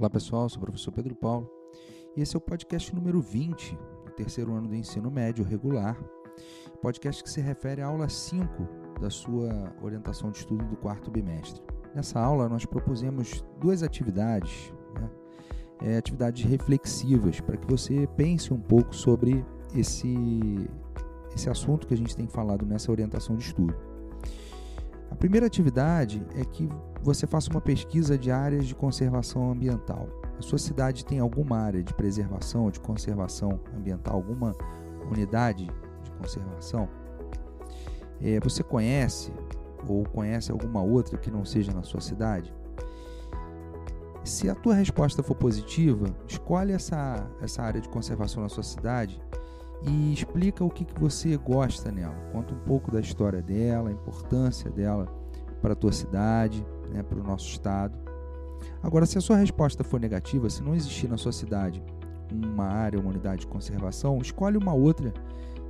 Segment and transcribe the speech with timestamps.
[0.00, 1.46] Olá pessoal, sou o professor Pedro Paulo
[2.16, 5.94] e esse é o podcast número 20 do terceiro ano do ensino médio regular.
[6.80, 8.46] Podcast que se refere à aula 5
[8.98, 11.62] da sua orientação de estudo do quarto bimestre.
[11.94, 15.10] Nessa aula nós propusemos duas atividades, né?
[15.82, 19.44] é, atividades reflexivas, para que você pense um pouco sobre
[19.74, 20.16] esse,
[21.34, 23.76] esse assunto que a gente tem falado nessa orientação de estudo.
[25.20, 26.66] Primeira atividade é que
[27.02, 30.08] você faça uma pesquisa de áreas de conservação ambiental.
[30.38, 34.56] A sua cidade tem alguma área de preservação de conservação ambiental, alguma
[35.10, 35.66] unidade
[36.02, 36.88] de conservação?
[38.18, 39.30] É, você conhece
[39.86, 42.50] ou conhece alguma outra que não seja na sua cidade?
[44.24, 49.20] Se a tua resposta for positiva, escolhe essa, essa área de conservação na sua cidade
[49.82, 52.14] e explica o que, que você gosta nela.
[52.32, 55.06] Conta um pouco da história dela, a importância dela
[55.60, 57.98] para a tua cidade, né, para o nosso estado.
[58.82, 61.82] Agora, se a sua resposta for negativa, se não existir na sua cidade
[62.30, 65.12] uma área, uma unidade de conservação, escolhe uma outra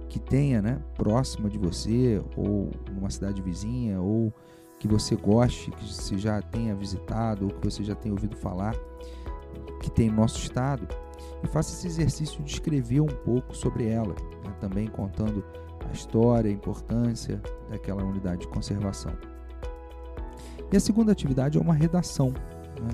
[0.08, 4.32] que tenha, né, próxima de você ou numa cidade vizinha ou
[4.78, 8.74] que você goste, que você já tenha visitado ou que você já tenha ouvido falar,
[9.80, 10.88] que tem no nosso estado
[11.42, 14.52] e faça esse exercício de escrever um pouco sobre ela, né?
[14.60, 15.44] também contando
[15.88, 17.40] a história, a importância
[17.70, 19.12] daquela unidade de conservação.
[20.72, 22.32] E a segunda atividade é uma redação,
[22.80, 22.90] né?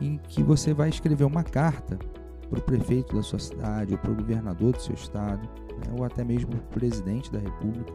[0.00, 1.98] em que você vai escrever uma carta
[2.48, 5.48] para o prefeito da sua cidade, ou para o governador do seu estado,
[5.86, 5.94] né?
[5.98, 7.92] ou até mesmo para o presidente da república,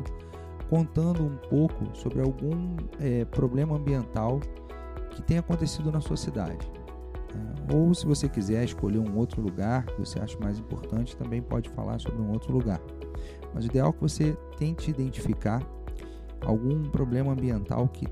[0.70, 4.40] contando um pouco sobre algum é, problema ambiental
[5.12, 6.68] que tenha acontecido na sua cidade.
[7.74, 11.70] Ou se você quiser escolher um outro lugar que você acha mais importante, também pode
[11.70, 12.82] falar sobre um outro lugar.
[13.54, 15.62] Mas o ideal é que você tente identificar
[16.42, 18.06] algum problema ambiental que,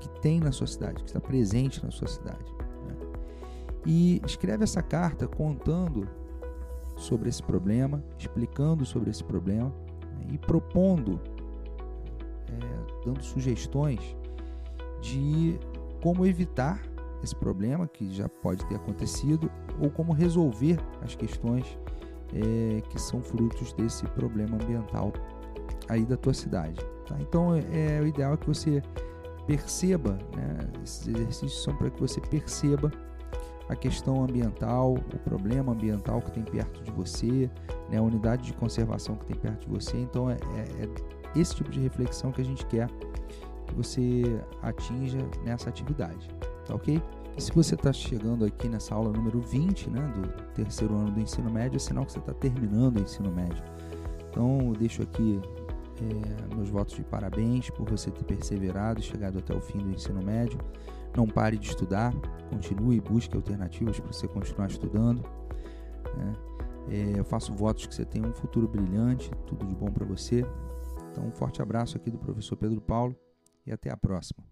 [0.00, 2.44] que tem na sua cidade, que está presente na sua cidade.
[2.86, 2.96] Né?
[3.86, 6.08] E escreve essa carta contando
[6.96, 9.72] sobre esse problema, explicando sobre esse problema
[10.18, 10.26] né?
[10.32, 11.20] e propondo,
[12.48, 14.00] é, dando sugestões
[15.00, 15.58] de
[16.02, 16.82] como evitar
[17.22, 19.50] esse problema que já pode ter acontecido
[19.80, 21.78] ou como resolver as questões
[22.34, 25.12] é, que são frutos desse problema ambiental
[25.88, 26.80] aí da tua cidade.
[27.06, 27.16] Tá?
[27.20, 28.82] Então é, é, o ideal é que você
[29.46, 30.58] perceba, né?
[30.84, 32.90] esses exercícios são para que você perceba
[33.68, 37.50] a questão ambiental, o problema ambiental que tem perto de você,
[37.88, 37.98] né?
[37.98, 39.96] a unidade de conservação que tem perto de você.
[39.96, 42.88] Então é, é, é esse tipo de reflexão que a gente quer
[43.66, 44.22] que você
[44.62, 46.28] atinja nessa atividade
[46.66, 47.02] tá ok?
[47.36, 51.20] E se você está chegando aqui nessa aula número 20, né, do terceiro ano do
[51.20, 53.62] ensino médio, é sinal que você está terminando o ensino médio.
[54.28, 55.40] Então, deixo aqui
[56.00, 59.90] é, meus votos de parabéns por você ter perseverado e chegado até o fim do
[59.90, 60.58] ensino médio.
[61.16, 62.14] Não pare de estudar,
[62.48, 65.22] continue e busque alternativas para você continuar estudando.
[66.16, 66.36] Né?
[66.90, 70.44] É, eu faço votos que você tenha um futuro brilhante, tudo de bom para você.
[71.10, 73.16] Então, um forte abraço aqui do professor Pedro Paulo
[73.66, 74.44] e até a próxima.